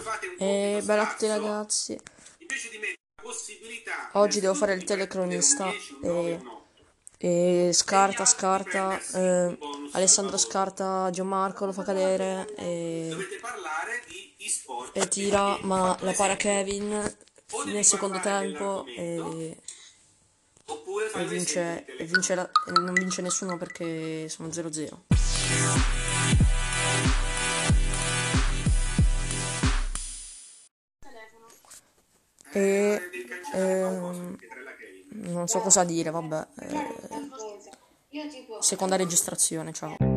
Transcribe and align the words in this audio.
fate 0.00 0.26
un 0.26 0.34
E 0.38 0.70
compito 0.72 0.86
bella 0.86 1.02
a 1.02 1.06
tutti 1.10 1.26
ragazzi. 1.26 2.00
invece 2.38 2.68
di 2.70 2.78
mettere 2.78 2.98
la 3.16 3.22
possibilità 3.22 4.10
Oggi 4.12 4.40
devo 4.40 4.54
fare 4.54 4.74
il 4.74 4.84
telecronista 4.84 5.64
un 5.64 5.70
10, 5.70 5.92
un 5.92 5.98
9, 6.08 6.28
e- 6.30 6.34
un 6.34 6.46
8. 6.46 6.60
E 7.24 7.70
scarta, 7.72 8.24
scarta. 8.24 9.00
eh, 9.14 9.58
Alessandro 9.92 10.36
scarta 10.36 11.08
Gianmarco, 11.10 11.66
lo 11.66 11.72
fa 11.72 11.84
cadere. 11.84 12.52
E, 12.56 13.14
di 14.08 14.34
e-sport 14.38 14.96
e 14.96 15.06
tira, 15.08 15.56
ma 15.62 15.96
la 16.00 16.12
para 16.12 16.36
esempio, 16.36 16.36
Kevin 16.36 17.16
nel 17.66 17.84
secondo 17.84 18.18
tempo. 18.18 18.84
E, 18.86 19.56
e 21.14 21.24
vince, 21.26 21.84
e 21.86 22.04
in 22.04 22.06
vince 22.06 22.34
la- 22.34 22.50
e 22.66 22.72
non 22.72 22.92
vince 22.94 23.22
nessuno 23.22 23.56
perché 23.56 24.28
sono 24.28 24.50
0-0. 24.50 25.04
E 32.50 33.02
ehm, 33.50 34.36
non 35.14 35.48
so 35.48 35.60
cosa 35.60 35.84
dire, 35.84 36.10
vabbè. 36.10 36.48
eh, 36.56 37.30
seconda 38.58 38.96
registrazione, 38.96 39.72
ciao. 39.72 40.11